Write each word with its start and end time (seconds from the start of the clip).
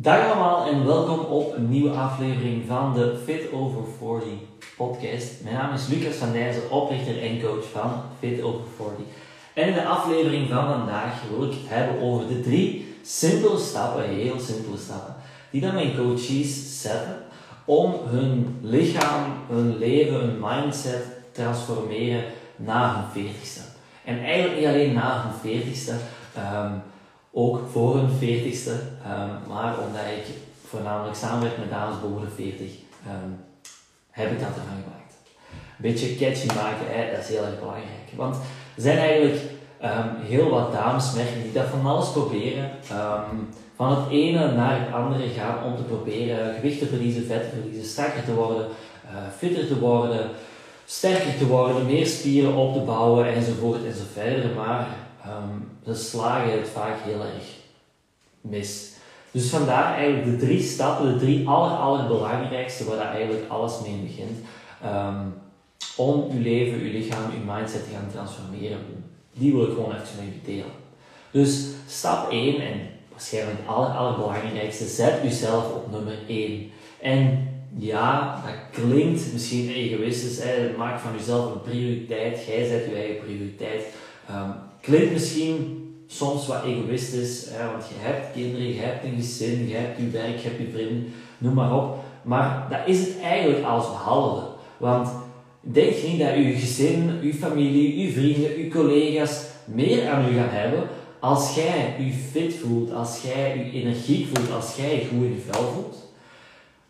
Dag 0.00 0.26
allemaal 0.26 0.66
en 0.66 0.86
welkom 0.86 1.18
op 1.18 1.56
een 1.56 1.68
nieuwe 1.68 1.90
aflevering 1.90 2.64
van 2.66 2.94
de 2.94 3.20
Fit 3.24 3.52
Over 3.52 3.82
40 3.98 4.28
podcast. 4.76 5.42
Mijn 5.42 5.54
naam 5.54 5.74
is 5.74 5.86
Lucas 5.86 6.14
van 6.14 6.32
Dijzen, 6.32 6.70
oprichter 6.70 7.22
en 7.22 7.40
coach 7.40 7.64
van 7.72 8.02
Fit 8.18 8.42
Over 8.42 8.64
40. 8.76 9.04
En 9.54 9.68
in 9.68 9.74
de 9.74 9.84
aflevering 9.84 10.48
van 10.48 10.66
vandaag 10.66 11.12
wil 11.30 11.42
ik 11.42 11.52
het 11.52 11.68
hebben 11.68 12.02
over 12.02 12.28
de 12.28 12.40
drie 12.40 12.94
simpele 13.02 13.58
stappen, 13.58 14.04
heel 14.04 14.40
simpele 14.40 14.76
stappen, 14.76 15.14
die 15.50 15.60
dan 15.60 15.74
mijn 15.74 15.96
coaches 15.96 16.80
zetten 16.82 17.16
om 17.64 17.94
hun 18.04 18.58
lichaam, 18.62 19.24
hun 19.48 19.78
leven, 19.78 20.20
hun 20.20 20.38
mindset 20.40 21.02
te 21.02 21.42
transformeren 21.42 22.24
na 22.56 22.94
hun 22.94 23.24
veertigste. 23.24 23.60
En 24.04 24.24
eigenlijk 24.24 24.56
niet 24.58 24.68
alleen 24.68 24.92
na 24.92 25.22
hun 25.22 25.52
veertigste, 25.52 25.92
um, 26.36 26.82
ook 27.38 27.60
voor 27.72 27.96
hun 27.96 28.10
veertigste, 28.18 28.70
um, 28.70 29.52
maar 29.52 29.74
omdat 29.78 30.06
ik 30.16 30.34
voornamelijk 30.66 31.16
samenwerk 31.16 31.58
met 31.58 31.70
dames 31.70 32.00
boven 32.00 32.20
de 32.20 32.34
40, 32.34 32.70
um, 33.06 33.36
heb 34.10 34.30
ik 34.30 34.38
dat 34.38 34.48
ervan 34.48 34.82
gemaakt. 34.82 35.14
Een 35.50 35.90
beetje 35.90 36.16
catchy 36.16 36.46
maken, 36.46 37.12
dat 37.12 37.22
is 37.22 37.28
heel 37.28 37.44
erg 37.44 37.58
belangrijk. 37.58 38.08
Want 38.16 38.34
er 38.76 38.82
zijn 38.82 38.98
eigenlijk 38.98 39.40
um, 39.82 40.26
heel 40.26 40.48
wat 40.50 40.72
dames, 40.72 41.12
merken 41.12 41.42
die 41.42 41.52
dat 41.52 41.66
van 41.66 41.86
alles 41.86 42.10
proberen. 42.10 42.70
van 43.76 43.90
het 43.90 44.10
ene 44.10 44.52
naar 44.52 44.80
het 44.80 44.94
andere 44.94 45.28
gaan 45.28 45.64
om 45.64 45.76
te 45.76 45.82
proberen 45.82 46.54
gewicht 46.54 46.78
te 46.78 46.86
verliezen, 46.86 47.26
vet 47.26 47.42
te 47.42 47.56
verliezen, 47.60 47.90
strakker 47.90 48.24
te 48.24 48.34
worden, 48.34 48.66
uh, 48.66 49.16
fitter 49.36 49.66
te 49.66 49.78
worden, 49.78 50.30
sterker 50.84 51.36
te 51.38 51.46
worden, 51.46 51.86
meer 51.86 52.06
spieren 52.06 52.54
op 52.54 52.72
te 52.74 52.80
bouwen 52.80 53.34
enzovoort 53.34 53.84
enzovoort. 53.84 54.54
Maar 54.54 54.86
um, 55.28 55.68
ze 55.84 55.94
slagen 55.94 56.58
het 56.58 56.68
vaak 56.68 56.96
heel 57.00 57.20
erg 57.20 57.44
mis. 58.40 58.92
Dus 59.30 59.50
vandaar 59.50 59.94
eigenlijk 59.94 60.24
de 60.24 60.46
drie 60.46 60.62
stappen, 60.62 61.12
de 61.12 61.18
drie 61.18 61.48
aller, 61.48 61.76
allerbelangrijkste 61.76 62.84
waar 62.84 62.96
dat 62.96 63.06
eigenlijk 63.06 63.48
alles 63.48 63.80
mee 63.80 63.96
begint. 63.96 64.38
Um, 64.84 65.34
om 65.96 66.30
uw 66.30 66.42
leven, 66.42 66.80
uw 66.80 66.90
lichaam, 66.90 67.30
uw 67.30 67.52
mindset 67.52 67.84
te 67.84 67.94
gaan 67.94 68.10
transformeren. 68.12 68.78
Die 69.32 69.52
wil 69.52 69.62
ik 69.62 69.68
gewoon 69.68 69.92
even 69.92 70.24
met 70.24 70.34
u 70.34 70.52
delen. 70.52 70.72
Dus 71.30 71.66
stap 71.86 72.30
1, 72.30 72.60
en 72.60 72.80
waarschijnlijk 73.10 73.58
het 73.58 73.68
aller, 73.68 73.88
allerbelangrijkste, 73.88 74.86
zet 74.86 75.24
uzelf 75.24 75.74
op 75.74 75.90
nummer 75.90 76.18
1. 76.28 76.70
En 77.00 77.48
ja, 77.76 78.42
dat 78.44 78.82
klinkt 78.82 79.32
misschien 79.32 79.68
egoïstisch. 79.68 80.42
Hè. 80.42 80.76
Maak 80.76 81.00
van 81.00 81.12
jezelf 81.16 81.54
een 81.54 81.60
prioriteit. 81.60 82.44
Jij 82.46 82.66
zet 82.66 82.84
je 82.84 82.94
eigen 82.94 83.24
prioriteit. 83.24 83.84
Um, 84.30 84.54
klinkt 84.88 85.12
misschien 85.12 85.76
soms 86.06 86.46
wat 86.46 86.64
egoïstisch, 86.64 87.46
hè, 87.50 87.70
want 87.70 87.84
je 87.88 87.94
hebt 87.98 88.32
kinderen, 88.32 88.66
je 88.66 88.80
hebt 88.80 89.04
een 89.04 89.16
gezin, 89.16 89.68
je 89.68 89.74
hebt 89.74 89.98
je 89.98 90.10
werk, 90.10 90.38
je 90.38 90.48
hebt 90.48 90.60
je 90.60 90.70
vrienden, 90.72 91.12
noem 91.38 91.54
maar 91.54 91.76
op. 91.76 91.96
Maar 92.22 92.66
dat 92.70 92.80
is 92.86 92.98
het 92.98 93.20
eigenlijk 93.22 93.64
alles 93.64 93.86
behalve. 93.86 94.46
Want 94.76 95.08
denk 95.60 96.02
niet 96.02 96.18
dat 96.18 96.34
je 96.34 96.52
gezin, 96.56 97.18
je 97.22 97.34
familie, 97.34 98.06
je 98.06 98.12
vrienden, 98.12 98.58
je 98.58 98.68
collega's 98.68 99.42
meer 99.64 100.08
aan 100.08 100.32
u 100.32 100.36
gaan 100.36 100.48
hebben 100.48 100.88
als 101.18 101.54
jij 101.54 101.94
je 101.98 102.12
fit 102.12 102.54
voelt, 102.54 102.92
als 102.92 103.22
jij 103.22 103.56
je 103.56 103.80
energiek 103.80 104.26
voelt, 104.26 104.52
als 104.52 104.76
jij 104.76 104.94
je 104.94 105.06
goed 105.06 105.24
in 105.24 105.34
je 105.34 105.50
vel 105.50 105.72
voelt. 105.72 106.12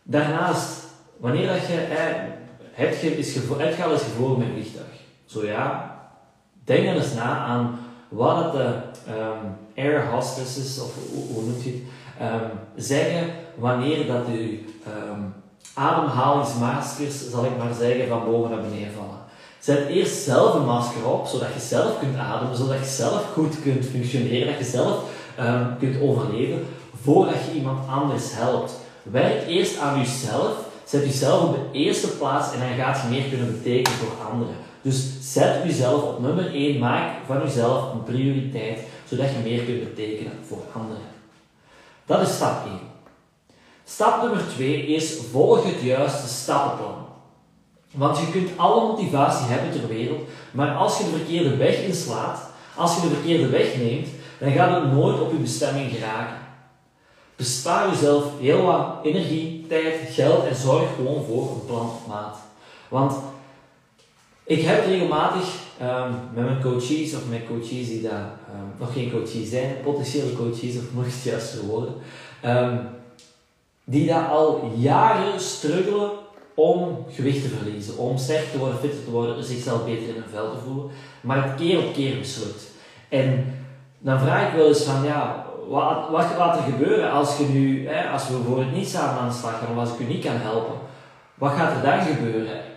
Daarnaast, 0.02 0.84
wanneer 1.16 1.46
dat 1.46 1.66
je, 1.66 1.80
eh, 1.80 2.14
heb 2.72 3.00
je, 3.00 3.18
is 3.18 3.32
gevo- 3.32 3.54
gevlogen 3.54 4.38
met 4.38 4.48
vliegtuig? 4.52 4.86
Zo 5.24 5.46
ja, 5.46 5.96
denk 6.64 6.84
dan 6.84 6.94
eens 6.94 7.14
na 7.14 7.36
aan 7.38 7.78
wat 8.08 8.52
de 8.52 8.64
um, 9.08 9.56
air 9.76 10.10
hostesses, 10.10 10.80
of 10.82 10.90
hoe, 11.34 11.42
noemt 11.44 11.64
je 11.64 11.82
het, 12.14 12.32
um, 12.32 12.50
zeggen 12.76 13.30
wanneer 13.54 14.06
dat 14.06 14.26
je 14.26 14.64
um, 14.86 15.34
ademhalingsmaskers, 15.74 17.30
zal 17.30 17.44
ik 17.44 17.56
maar 17.58 17.74
zeggen, 17.78 18.08
van 18.08 18.24
boven 18.24 18.50
naar 18.50 18.62
beneden 18.62 18.92
vallen. 18.92 19.18
Zet 19.58 19.88
eerst 19.88 20.22
zelf 20.22 20.54
een 20.54 20.64
masker 20.64 21.06
op, 21.06 21.26
zodat 21.26 21.52
je 21.54 21.60
zelf 21.60 21.98
kunt 21.98 22.16
ademen, 22.16 22.56
zodat 22.56 22.78
je 22.78 22.84
zelf 22.84 23.24
goed 23.32 23.62
kunt 23.62 23.86
functioneren, 23.86 24.46
dat 24.46 24.58
je 24.58 24.70
zelf 24.70 25.02
kunt 25.78 26.00
overleven, 26.00 26.66
voordat 27.02 27.34
je 27.46 27.58
iemand 27.58 27.88
anders 27.88 28.34
helpt. 28.34 28.72
Werk 29.02 29.46
eerst 29.48 29.78
aan 29.78 29.98
jezelf, 29.98 30.52
zet 30.84 31.04
jezelf 31.04 31.42
op 31.42 31.54
de 31.54 31.78
eerste 31.78 32.08
plaats 32.08 32.52
en 32.52 32.60
dan 32.60 32.84
gaat 32.84 33.02
je 33.02 33.08
meer 33.08 33.28
kunnen 33.28 33.52
betekenen 33.52 33.98
voor 33.98 34.26
anderen. 34.30 34.54
Dus 34.88 35.32
zet 35.32 35.62
jezelf 35.64 36.02
op 36.02 36.20
nummer 36.20 36.54
1, 36.54 36.78
maak 36.78 37.12
van 37.26 37.40
jezelf 37.42 37.92
een 37.92 38.02
prioriteit, 38.02 38.78
zodat 39.08 39.26
je 39.30 39.50
meer 39.50 39.62
kunt 39.62 39.94
betekenen 39.94 40.32
voor 40.46 40.62
anderen. 40.72 41.02
Dat 42.06 42.20
is 42.20 42.34
stap 42.34 42.66
1. 42.66 42.78
Stap 43.84 44.22
nummer 44.22 44.48
2 44.54 44.86
is 44.86 45.18
volg 45.32 45.64
het 45.64 45.82
juiste 45.82 46.28
stappenplan. 46.28 47.06
Want 47.90 48.18
je 48.18 48.30
kunt 48.30 48.50
alle 48.56 48.86
motivatie 48.86 49.46
hebben 49.46 49.80
ter 49.80 49.88
wereld, 49.88 50.28
maar 50.50 50.76
als 50.76 50.98
je 50.98 51.04
de 51.04 51.16
verkeerde 51.16 51.56
weg 51.56 51.82
inslaat, 51.82 52.50
als 52.76 52.94
je 52.94 53.00
de 53.00 53.14
verkeerde 53.14 53.48
weg 53.48 53.76
neemt, 53.76 54.08
dan 54.40 54.52
gaat 54.52 54.82
het 54.82 54.92
nooit 54.92 55.20
op 55.20 55.32
je 55.32 55.38
bestemming 55.38 55.90
geraken. 55.90 56.38
Bespaar 57.36 57.88
jezelf 57.88 58.24
heel 58.40 58.62
wat 58.62 58.98
energie, 59.02 59.66
tijd, 59.68 59.94
geld 60.10 60.46
en 60.46 60.56
zorg 60.56 60.94
gewoon 60.94 61.24
voor 61.24 61.50
een 61.50 61.66
plan 61.66 61.86
op 61.86 62.06
maat. 62.06 62.36
Want 62.88 63.12
ik 64.48 64.62
heb 64.62 64.84
regelmatig 64.84 65.44
um, 65.82 66.14
met 66.34 66.44
mijn 66.44 66.62
coaches 66.62 67.14
of 67.14 67.28
met 67.30 67.46
coaches 67.46 67.88
die 67.88 68.02
daar 68.02 68.30
um, 68.54 68.72
nog 68.78 68.92
geen 68.92 69.10
coaches 69.10 69.48
zijn, 69.48 69.76
potentiële 69.82 70.32
coaches 70.32 70.76
of 70.76 70.94
nog 70.94 71.04
het 71.04 71.22
juiste 71.22 71.66
woorden, 71.66 71.94
um, 72.44 72.80
die 73.84 74.06
daar 74.06 74.28
al 74.28 74.70
jaren 74.76 75.40
struggelen 75.40 76.10
om 76.54 77.04
gewicht 77.10 77.42
te 77.42 77.48
verliezen, 77.48 77.98
om 77.98 78.18
sterker 78.18 78.50
te 78.50 78.58
worden, 78.58 78.78
fitter 78.78 79.04
te 79.04 79.10
worden, 79.10 79.44
zichzelf 79.44 79.84
beter 79.84 80.08
in 80.08 80.14
hun 80.14 80.30
vel 80.32 80.52
te 80.52 80.58
voelen, 80.66 80.90
maar 81.20 81.54
keer 81.56 81.78
op 81.78 81.92
keer 81.92 82.16
mislukt. 82.16 82.70
En 83.08 83.54
dan 83.98 84.20
vraag 84.20 84.48
ik 84.48 84.54
wel 84.54 84.68
eens 84.68 84.82
van, 84.82 85.04
ja, 85.04 85.46
wat, 85.68 86.08
wat 86.10 86.24
gaat 86.24 86.56
er 86.56 86.72
gebeuren 86.72 87.10
als 87.10 87.38
je 87.38 87.44
nu, 87.44 87.88
hè, 87.88 88.10
als 88.10 88.28
we 88.28 88.36
bijvoorbeeld 88.36 88.74
niet 88.74 88.88
samen 88.88 89.20
aan 89.20 89.28
de 89.28 89.34
slag 89.34 89.58
gaan, 89.58 89.76
of 89.76 89.78
als 89.78 89.92
ik 89.92 90.06
u 90.06 90.12
niet 90.12 90.24
kan 90.24 90.36
helpen, 90.36 90.74
wat 91.34 91.52
gaat 91.52 91.76
er 91.76 91.90
dan 91.90 92.00
gebeuren? 92.00 92.67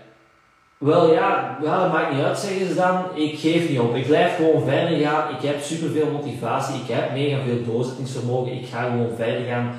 Wel 0.82 1.14
ja, 1.14 1.58
ja, 1.64 1.82
dat 1.82 1.92
maakt 1.92 2.14
niet 2.14 2.24
uit, 2.24 2.38
zeggen 2.38 2.68
ze 2.68 2.74
dan. 2.74 3.06
Ik 3.16 3.40
geef 3.40 3.70
niet 3.70 3.80
op. 3.80 3.96
Ik 3.96 4.08
blijf 4.08 4.36
gewoon 4.36 4.64
verder 4.64 4.98
gaan. 4.98 5.36
Ik 5.36 5.42
heb 5.42 5.62
superveel 5.62 6.12
motivatie. 6.12 6.82
Ik 6.82 6.88
heb 6.88 7.12
mega 7.14 7.44
veel 7.46 7.64
doorzettingsvermogen. 7.66 8.54
Ik 8.54 8.68
ga 8.68 8.84
gewoon 8.84 9.16
verder 9.16 9.46
gaan 9.46 9.76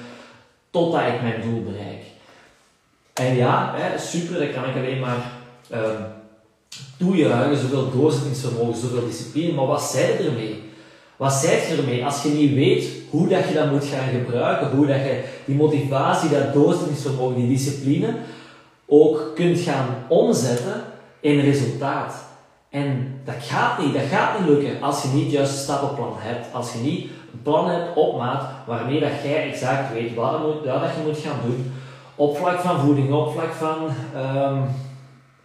totdat 0.71 1.01
ik 1.01 1.23
mijn 1.23 1.41
doel 1.43 1.63
bereik. 1.63 2.03
En 3.13 3.37
ja, 3.37 3.75
hè, 3.77 3.99
super, 3.99 4.39
dat 4.39 4.53
kan 4.53 4.65
ik 4.65 4.77
alleen 4.77 5.01
maar 5.01 5.33
um, 5.75 6.05
toejuichen. 6.99 7.57
Zoveel 7.57 7.91
doorzettingsvermogen, 7.91 8.81
zoveel 8.81 9.07
discipline. 9.07 9.53
Maar 9.53 9.67
wat 9.67 9.83
zij 9.83 10.27
ermee? 10.27 10.63
Wat 11.17 11.33
zij 11.33 11.77
ermee 11.79 12.05
als 12.05 12.23
je 12.23 12.29
niet 12.29 12.55
weet 12.55 12.89
hoe 13.11 13.29
dat 13.29 13.49
je 13.49 13.55
dat 13.55 13.71
moet 13.71 13.85
gaan 13.85 14.09
gebruiken? 14.09 14.77
Hoe 14.77 14.87
dat 14.87 14.97
je 14.97 15.25
die 15.45 15.57
motivatie, 15.57 16.31
dat 16.31 16.53
doorzettingsvermogen, 16.53 17.37
die 17.37 17.49
discipline 17.49 18.15
ook 18.87 19.31
kunt 19.35 19.61
gaan 19.61 20.05
omzetten 20.09 20.91
in 21.23 21.41
resultaat. 21.41 22.15
En 22.71 23.21
dat 23.25 23.35
gaat 23.41 23.79
niet, 23.79 23.95
dat 23.95 24.03
gaat 24.03 24.39
niet 24.39 24.49
lukken 24.49 24.83
als 24.83 25.03
je 25.03 25.09
niet 25.09 25.31
juist 25.31 25.53
een 25.53 25.59
stappenplan 25.59 26.15
hebt. 26.17 26.55
Als 26.55 26.73
je 26.73 26.79
niet 26.79 27.11
een 27.33 27.43
plan 27.43 27.71
hebt 27.71 27.97
op 27.97 28.19
maat 28.19 28.45
waarmee 28.67 29.01
dat 29.01 29.23
jij 29.25 29.51
exact 29.51 29.93
weet 29.93 30.15
wat, 30.15 30.43
moet, 30.43 30.65
dat 30.65 30.81
je 30.97 31.03
moet 31.07 31.19
gaan 31.19 31.39
doen. 31.47 31.73
Op 32.15 32.37
vlak 32.37 32.61
van 32.61 32.81
voeding, 32.81 33.13
op 33.13 33.33
vlak 33.33 33.53
van, 33.53 33.91
um, 34.17 34.65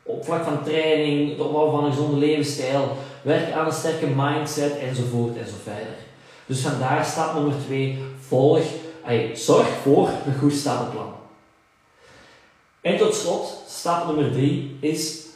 op 0.04 0.26
vlak 0.26 0.44
van 0.44 0.64
training, 0.64 1.30
het 1.30 1.40
opbouwen 1.40 1.74
van 1.74 1.86
een 1.86 1.92
gezonde 1.92 2.18
levensstijl, 2.18 2.98
werk 3.22 3.52
aan 3.52 3.66
een 3.66 3.72
sterke 3.72 4.08
mindset 4.16 4.80
enzovoort 4.80 5.38
enzovoort. 5.38 6.06
Dus 6.46 6.62
vandaar 6.62 7.06
stap 7.06 7.34
nummer 7.34 7.54
2, 7.66 8.04
volg, 8.20 8.64
ay, 9.06 9.36
zorg 9.36 9.68
voor 9.82 10.10
een 10.26 10.40
goed 10.40 10.54
stappenplan. 10.54 11.14
En 12.82 12.98
tot 12.98 13.16
slot, 13.16 13.64
stap 13.68 14.06
nummer 14.06 14.32
3 14.32 14.78
is 14.80 15.27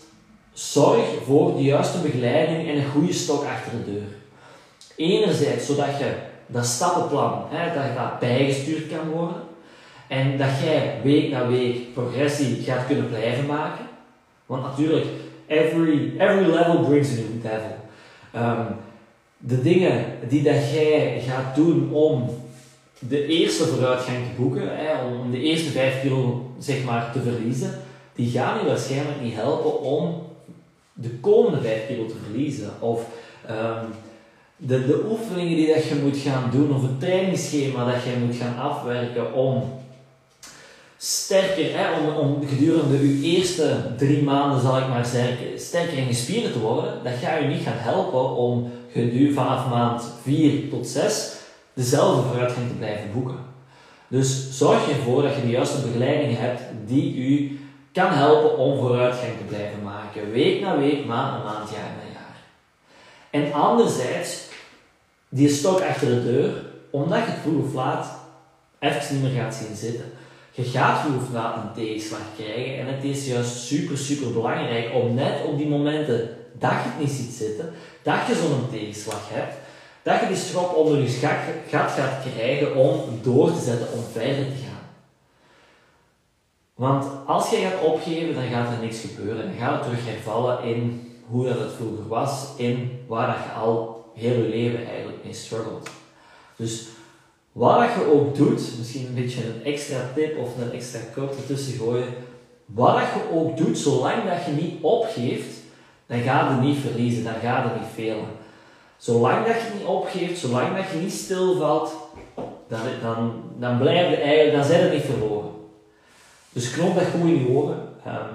zorg 0.62 1.06
voor 1.26 1.56
de 1.56 1.64
juiste 1.64 1.98
begeleiding 2.02 2.70
en 2.70 2.76
een 2.76 2.92
goede 2.92 3.14
stok 3.14 3.44
achter 3.44 3.72
de 3.72 3.92
deur. 3.92 4.04
Enerzijds 4.96 5.66
zodat 5.66 5.98
je 6.00 6.14
dat 6.46 6.66
stappenplan, 6.66 7.46
hè, 7.50 7.74
dat 7.74 7.96
dat 7.96 8.20
bijgestuurd 8.20 8.88
kan 8.88 9.10
worden 9.10 9.42
en 10.08 10.38
dat 10.38 10.50
jij 10.64 11.00
week 11.04 11.32
na 11.32 11.48
week 11.48 11.94
progressie 11.94 12.56
gaat 12.64 12.86
kunnen 12.86 13.10
blijven 13.10 13.46
maken. 13.46 13.86
Want 14.46 14.64
natuurlijk, 14.64 15.06
every, 15.48 16.14
every 16.18 16.46
level 16.46 16.80
brings 16.80 17.10
a 17.10 17.14
new 17.14 17.42
devil. 17.42 17.78
Um, 18.36 18.68
de 19.38 19.62
dingen 19.62 20.06
die 20.28 20.44
dat 20.44 20.72
jij 20.74 21.24
gaat 21.28 21.56
doen 21.56 21.94
om 21.94 22.30
de 23.00 23.26
eerste 23.26 23.66
vooruitgang 23.66 24.18
te 24.18 24.42
boeken, 24.42 24.78
hè, 24.78 25.04
om 25.06 25.32
de 25.32 25.40
eerste 25.40 25.70
5 25.70 26.02
kilo 26.02 26.52
zeg 26.60 26.84
maar, 26.84 27.12
te 27.14 27.22
verliezen, 27.22 27.80
die 28.16 28.32
gaan 28.32 28.60
je 28.60 28.66
waarschijnlijk 28.66 29.22
niet 29.22 29.36
helpen 29.36 29.82
om 29.82 30.30
de 31.02 31.20
komende 31.20 31.62
5 31.62 31.88
kilo 31.88 32.06
te 32.06 32.16
verliezen. 32.24 32.70
Of 32.80 33.06
um, 33.50 33.88
de, 34.58 34.86
de 34.86 35.06
oefeningen 35.10 35.58
die 35.58 35.74
dat 35.74 35.84
je 35.84 35.96
moet 35.96 36.18
gaan 36.18 36.50
doen, 36.52 36.76
of 36.76 36.82
het 36.82 37.00
trainingsschema 37.00 37.92
dat 37.92 38.04
je 38.04 38.26
moet 38.26 38.36
gaan 38.36 38.58
afwerken 38.58 39.34
om 39.34 39.64
sterker, 40.98 41.78
hè, 41.78 42.00
om, 42.00 42.16
om 42.16 42.48
gedurende 42.48 43.18
je 43.18 43.38
eerste 43.38 43.76
drie 43.98 44.24
maanden, 44.24 44.62
zal 44.62 44.78
ik 44.78 44.88
maar 44.88 45.06
zeggen, 45.06 45.60
sterker 45.60 45.98
in 45.98 46.08
je 46.08 46.14
spieren 46.14 46.52
te 46.52 46.60
worden, 46.60 46.94
dat 47.04 47.14
gaat 47.22 47.42
je 47.42 47.48
niet 47.48 47.64
gaan 47.64 47.78
helpen 47.78 48.36
om 48.36 48.72
gedurende 48.92 49.34
vanaf 49.34 49.70
maand 49.70 50.04
4 50.24 50.70
tot 50.70 50.88
6 50.88 51.34
dezelfde 51.74 52.28
vooruitgang 52.28 52.68
te 52.68 52.74
blijven 52.74 53.12
boeken. 53.14 53.38
Dus 54.08 54.58
zorg 54.58 54.90
ervoor 54.90 55.22
dat 55.22 55.36
je 55.36 55.42
de 55.42 55.50
juiste 55.50 55.82
begeleiding 55.82 56.38
hebt 56.38 56.62
die 56.86 57.16
u 57.16 57.60
kan 57.92 58.12
helpen 58.14 58.58
om 58.58 58.78
vooruitgang 58.78 59.38
te 59.38 59.44
blijven 59.44 59.84
maken. 59.84 60.32
Week 60.32 60.62
na 60.62 60.78
week, 60.78 61.06
maand 61.06 61.32
na 61.32 61.52
maand, 61.52 61.70
jaar 61.70 61.82
na 61.82 62.14
jaar. 62.14 62.36
En 63.30 63.54
anderzijds, 63.54 64.48
die 65.30 65.50
stok 65.50 65.82
achter 65.82 66.08
de 66.08 66.24
deur, 66.24 66.54
omdat 66.90 67.20
je 67.20 67.26
het 67.26 67.42
vroeg 67.42 67.64
of 67.64 67.74
laat 67.74 68.20
even 68.80 69.16
niet 69.16 69.24
meer 69.24 69.42
gaat 69.42 69.56
zien 69.56 69.76
zitten. 69.76 70.06
Je 70.52 70.64
gaat 70.64 71.00
vroeg 71.00 71.22
of 71.22 71.34
laat 71.34 71.56
een 71.56 71.84
tegenslag 71.84 72.20
krijgen 72.36 72.80
en 72.80 72.94
het 72.96 73.04
is 73.04 73.28
juist 73.28 73.56
super, 73.56 73.98
super 73.98 74.34
belangrijk 74.34 74.94
om 74.94 75.14
net 75.14 75.46
op 75.46 75.58
die 75.58 75.68
momenten 75.68 76.30
dat 76.54 76.72
je 76.72 76.90
het 76.90 77.00
niet 77.00 77.10
ziet 77.10 77.34
zitten, 77.34 77.74
dat 78.02 78.28
je 78.28 78.36
zo'n 78.36 78.70
tegenslag 78.72 79.22
hebt, 79.30 79.54
dat 80.04 80.20
je 80.20 80.28
die 80.28 80.36
strop 80.36 80.76
onder 80.76 81.02
je 81.02 81.08
gat 81.70 81.92
gaat 81.92 82.24
krijgen 82.34 82.76
om 82.76 83.20
door 83.22 83.54
te 83.54 83.62
zetten, 83.62 83.88
om 83.94 84.04
verder 84.12 84.46
te 84.46 84.64
gaan. 84.64 84.81
Want 86.82 87.06
als 87.26 87.50
je 87.50 87.56
gaat 87.56 87.84
opgeven, 87.84 88.34
dan 88.34 88.44
gaat 88.44 88.72
er 88.72 88.82
niks 88.82 89.00
gebeuren. 89.00 89.46
Dan 89.46 89.60
gaat 89.60 89.74
het 89.74 89.84
terug 89.84 90.06
hervallen 90.06 90.64
in 90.64 91.12
hoe 91.30 91.48
dat 91.48 91.60
het 91.60 91.72
vroeger 91.72 92.08
was, 92.08 92.48
in 92.56 93.00
waar 93.08 93.28
dat 93.28 93.46
je 93.46 93.52
al 93.52 94.06
heel 94.16 94.34
je 94.34 94.50
leven 94.50 94.88
eigenlijk 94.88 95.24
mee 95.24 95.34
struggelt. 95.34 95.90
Dus 96.56 96.88
wat 97.52 97.80
dat 97.80 97.90
je 97.94 98.12
ook 98.14 98.36
doet, 98.36 98.78
misschien 98.78 99.08
een 99.08 99.14
beetje 99.14 99.44
een 99.46 99.64
extra 99.64 100.12
tip 100.16 100.38
of 100.38 100.58
een 100.58 100.72
extra 100.72 101.00
kop 101.16 101.38
ertussen 101.38 101.78
gooien. 101.78 102.14
Wat 102.66 102.94
dat 102.94 103.04
je 103.04 103.36
ook 103.36 103.58
doet, 103.58 103.78
zolang 103.78 104.24
dat 104.30 104.46
je 104.46 104.52
niet 104.62 104.84
opgeeft, 104.84 105.56
dan 106.06 106.20
ga 106.20 106.50
je 106.50 106.68
niet 106.68 106.78
verliezen, 106.78 107.24
dan 107.24 107.34
ga 107.42 107.64
je 107.64 107.80
niet 107.80 107.90
failen. 107.94 108.30
Zolang 108.98 109.46
dat 109.46 109.56
je 109.56 109.74
niet 109.78 109.88
opgeeft, 109.88 110.40
zolang 110.40 110.76
dat 110.76 110.86
je 110.94 110.98
niet 110.98 111.14
stilvalt, 111.14 111.94
dan, 112.68 112.80
dan, 113.02 113.44
dan 113.60 113.78
blijf 113.78 114.52
dan 114.54 114.64
zijn 114.64 114.82
er 114.82 114.94
niet 114.94 115.06
verloren. 115.06 115.61
Dus 116.52 116.72
knop 116.72 116.96
dat 116.96 117.04
goed 117.04 117.30
in 117.30 117.40
je 117.40 117.48
oren. 117.48 117.80
Um, 118.08 118.28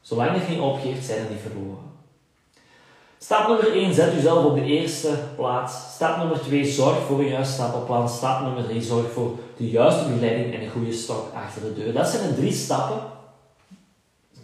zolang 0.00 0.30
je 0.32 0.52
niet 0.52 0.60
opgeeft, 0.60 1.06
zijn 1.06 1.24
er 1.24 1.30
niet 1.30 1.40
verloren. 1.40 1.88
Stap 3.18 3.48
nummer 3.48 3.72
1, 3.72 3.94
zet 3.94 4.12
jezelf 4.12 4.44
op 4.44 4.54
de 4.54 4.64
eerste 4.64 5.18
plaats. 5.36 5.74
Stap 5.94 6.16
nummer 6.16 6.40
2, 6.40 6.64
zorg 6.64 6.98
voor 6.98 7.18
een 7.18 7.28
juiste 7.28 7.54
stappenplan. 7.54 8.08
Stap 8.08 8.40
nummer 8.40 8.64
3, 8.64 8.82
zorg 8.82 9.12
voor 9.12 9.38
de 9.56 9.70
juiste 9.70 10.08
begeleiding 10.08 10.54
en 10.54 10.62
een 10.62 10.70
goede 10.70 10.92
stok 10.92 11.34
achter 11.34 11.62
de 11.62 11.74
deur. 11.74 11.92
Dat 11.92 12.08
zijn 12.08 12.28
de 12.28 12.34
drie 12.34 12.52
stappen. 12.52 13.00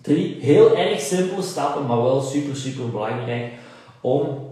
Drie 0.01 0.37
heel 0.41 0.77
erg 0.77 1.01
simpele 1.01 1.43
stappen, 1.43 1.87
maar 1.87 2.03
wel 2.03 2.21
super, 2.21 2.57
super 2.57 2.91
belangrijk 2.91 3.53
om 4.01 4.51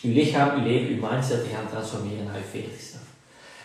je 0.00 0.08
lichaam, 0.08 0.56
je 0.56 0.70
leven, 0.70 0.94
je 0.94 1.06
mindset 1.10 1.42
te 1.42 1.54
gaan 1.54 1.68
transformeren 1.70 2.24
naar 2.24 2.38
je 2.38 2.60
40ste. 2.60 3.05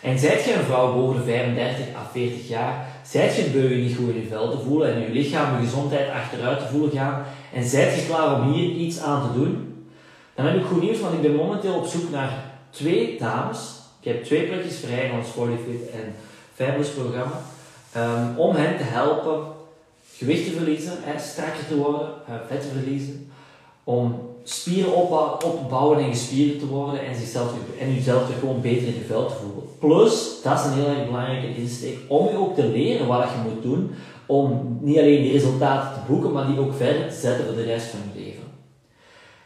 En 0.02 0.18
zijt 0.18 0.44
je 0.44 0.54
een 0.54 0.64
vrouw 0.64 0.94
boven 0.94 1.16
de 1.16 1.22
35 1.22 1.94
à 1.96 2.08
40 2.12 2.48
jaar, 2.48 2.86
zijt 3.06 3.36
je 3.36 3.42
beu 3.42 3.74
je 3.74 3.82
niet 3.82 3.96
goed 3.96 4.08
in 4.08 4.20
je 4.20 4.26
vel 4.26 4.50
te 4.50 4.58
voelen 4.58 4.94
en 4.94 5.00
je 5.00 5.08
lichaam, 5.08 5.60
je 5.60 5.66
gezondheid 5.66 6.10
achteruit 6.10 6.58
te 6.58 6.66
voelen 6.66 6.90
gaan 6.90 7.24
en 7.52 7.64
zijt 7.64 7.94
je 7.94 8.06
klaar 8.06 8.40
om 8.40 8.52
hier 8.52 8.70
iets 8.70 9.00
aan 9.00 9.32
te 9.32 9.38
doen, 9.38 9.72
dan 10.34 10.46
heb 10.46 10.56
ik 10.56 10.64
goed 10.64 10.82
nieuws, 10.82 11.00
want 11.00 11.14
ik 11.14 11.22
ben 11.22 11.34
momenteel 11.34 11.74
op 11.74 11.86
zoek 11.86 12.10
naar 12.10 12.44
twee 12.70 13.18
dames. 13.18 13.58
Ik 14.00 14.12
heb 14.12 14.24
twee 14.24 14.46
plekjes 14.46 14.78
vrij 14.78 15.04
in 15.04 15.12
ons 15.12 15.28
Fit 15.64 15.90
en 15.90 16.14
Fabulous 16.54 16.88
programma. 16.88 17.40
Um, 17.96 18.38
om 18.38 18.54
hen 18.54 18.76
te 18.76 18.82
helpen 18.82 19.42
gewicht 20.16 20.44
te 20.44 20.50
verliezen, 20.50 20.92
strakker 21.18 21.66
te 21.66 21.76
worden, 21.76 22.08
uh, 22.28 22.34
vet 22.48 22.60
te 22.60 22.68
verliezen. 22.68 23.32
Om 23.84 24.31
spieren 24.44 24.94
opbouwen 25.44 25.98
en 25.98 26.10
gespierd 26.10 26.58
te 26.58 26.66
worden 26.66 27.06
en, 27.06 27.14
zichzelf, 27.14 27.52
en 27.80 27.94
jezelf 27.94 28.28
er 28.28 28.34
gewoon 28.40 28.60
beter 28.60 28.86
in 28.86 28.94
je 28.94 29.04
vel 29.06 29.26
te 29.26 29.34
voelen. 29.34 29.64
Plus, 29.78 30.40
dat 30.42 30.58
is 30.58 30.64
een 30.64 30.72
heel 30.72 30.86
erg 30.86 31.06
belangrijke 31.06 31.56
insteek, 31.56 31.98
om 32.08 32.28
je 32.28 32.36
ook 32.36 32.54
te 32.54 32.66
leren 32.66 33.06
wat 33.06 33.22
je 33.22 33.50
moet 33.50 33.62
doen 33.62 33.90
om 34.26 34.78
niet 34.80 34.98
alleen 34.98 35.22
die 35.22 35.32
resultaten 35.32 35.92
te 35.92 36.12
boeken, 36.12 36.32
maar 36.32 36.46
die 36.46 36.58
ook 36.58 36.74
verder 36.74 37.08
te 37.08 37.20
zetten 37.20 37.46
voor 37.46 37.54
de 37.54 37.62
rest 37.62 37.86
van 37.86 38.00
je 38.12 38.20
leven. 38.20 38.42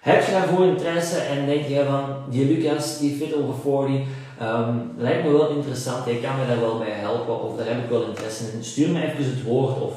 Heb 0.01 0.25
je 0.25 0.33
daarvoor 0.33 0.67
interesse 0.67 1.19
en 1.19 1.47
denk 1.47 1.67
je 1.67 1.85
van, 1.89 2.05
die 2.31 2.47
Lucas, 2.47 2.99
die 2.99 3.17
fit 3.17 3.35
over 3.35 3.55
40, 3.55 3.91
um, 3.95 4.07
ehm, 4.39 4.77
lijkt 4.97 5.25
me 5.25 5.31
wel 5.31 5.49
interessant, 5.49 6.05
hij 6.05 6.15
kan 6.15 6.39
me 6.39 6.47
daar 6.47 6.61
wel 6.61 6.79
bij 6.79 6.91
helpen, 6.91 7.43
of 7.43 7.57
daar 7.57 7.67
heb 7.67 7.85
ik 7.85 7.91
wel 7.91 8.03
interesse 8.03 8.45
in. 8.53 8.65
Stuur 8.65 8.89
me 8.89 9.03
even 9.03 9.25
het 9.25 9.43
woord, 9.43 9.81
of 9.81 9.95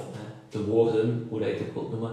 de 0.50 0.64
woorden, 0.66 1.28
hoe 1.30 1.40
dat 1.40 1.48
je 1.48 1.54
het 1.54 1.74
wilt 1.74 1.92
noemen, 1.92 2.12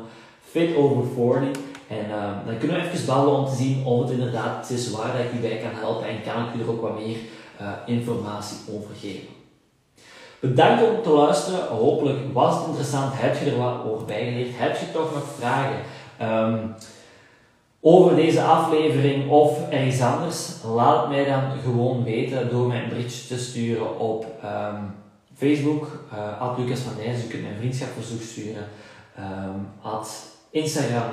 fit 0.51 0.77
over 0.77 1.05
40. 1.15 1.49
En 1.89 2.05
uh, 2.09 2.47
dan 2.47 2.59
kunnen 2.59 2.77
we 2.77 2.91
even 2.91 3.07
bellen 3.07 3.37
om 3.37 3.47
te 3.47 3.55
zien 3.55 3.85
of 3.85 4.01
het 4.01 4.11
inderdaad 4.11 4.71
is 4.71 4.91
waar 4.91 5.13
dat 5.13 5.21
ik 5.21 5.33
u 5.33 5.41
bij 5.41 5.57
kan 5.59 5.81
helpen 5.81 6.09
en 6.09 6.23
kan 6.23 6.45
ik 6.45 6.55
u 6.55 6.61
er 6.61 6.71
ook 6.71 6.81
wat 6.81 6.99
meer 6.99 7.17
uh, 7.61 7.69
informatie 7.87 8.57
over 8.71 8.95
geven. 9.01 9.29
Bedankt 10.41 10.83
om 10.89 11.03
te 11.03 11.11
luisteren. 11.11 11.67
Hopelijk 11.67 12.19
was 12.33 12.55
het 12.55 12.67
interessant. 12.67 13.13
Heb 13.15 13.39
je 13.39 13.51
er 13.51 13.59
wat 13.59 13.85
over 13.85 14.07
bijgeleerd? 14.07 14.51
Heb 14.53 14.77
je 14.77 14.93
toch 14.93 15.15
nog 15.15 15.25
vragen 15.39 15.79
um, 16.23 16.75
over 17.81 18.17
deze 18.17 18.43
aflevering 18.43 19.31
of 19.31 19.71
ergens 19.71 20.01
anders? 20.01 20.51
Laat 20.75 21.01
het 21.01 21.09
mij 21.09 21.25
dan 21.25 21.43
gewoon 21.63 22.05
weten 22.05 22.51
door 22.51 22.67
mij 22.67 22.83
een 22.83 23.07
te 23.29 23.39
sturen 23.39 23.99
op 23.99 24.27
um, 24.45 24.95
Facebook, 25.35 26.05
uh, 26.15 26.59
Lucas 26.59 26.81
van 26.81 26.93
Nijs. 26.97 27.23
Je 27.23 27.29
kunt 27.29 27.43
mij 27.43 27.51
een 27.51 27.59
vriendschapverzoek 27.59 28.23
sturen. 28.23 28.69
Um, 29.19 29.69
Instagram 30.51 31.11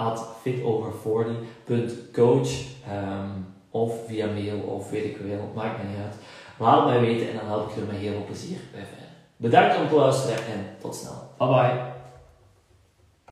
at 0.00 0.26
fitover40.coach 0.44 2.50
um, 2.92 3.46
of 3.70 4.06
via 4.06 4.26
mail 4.26 4.60
of 4.60 4.90
weet 4.90 5.04
ik 5.04 5.16
wel, 5.16 5.52
maakt 5.54 5.76
mij 5.76 5.86
niet 5.86 5.98
uit. 6.04 6.14
Laat 6.58 6.76
het 6.76 6.88
mij 6.88 7.00
weten 7.00 7.30
en 7.30 7.36
dan 7.36 7.46
help 7.46 7.70
ik 7.70 7.76
er 7.76 7.86
met 7.86 7.96
heel 7.96 8.12
veel 8.12 8.24
plezier 8.24 8.58
bij 8.72 8.80
verder. 8.80 9.06
Bedankt 9.36 9.76
om 9.76 9.88
te 9.88 9.94
luisteren 9.94 10.36
en 10.36 10.76
tot 10.80 10.94
snel. 10.94 11.30
Bye 11.38 11.48
bye. 11.48 11.89